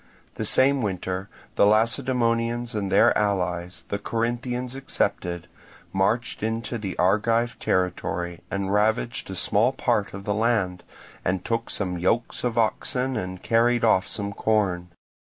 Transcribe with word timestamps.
The 0.33 0.45
same 0.45 0.81
winter 0.81 1.29
the 1.57 1.67
Lacedaemonians 1.67 2.73
and 2.73 2.91
their 2.91 3.15
allies, 3.15 3.85
the 3.89 3.99
Corinthians 3.99 4.75
excepted, 4.75 5.47
marched 5.93 6.41
into 6.41 6.79
the 6.79 6.97
Argive 6.97 7.59
territory, 7.59 8.41
and 8.49 8.73
ravaged 8.73 9.29
a 9.29 9.35
small 9.35 9.71
part 9.71 10.15
of 10.15 10.23
the 10.23 10.33
land, 10.33 10.81
and 11.23 11.45
took 11.45 11.69
some 11.69 11.99
yokes 11.99 12.43
of 12.43 12.57
oxen 12.57 13.15
and 13.15 13.43
carried 13.43 13.83
off 13.83 14.07
some 14.07 14.33
corn. 14.33 14.87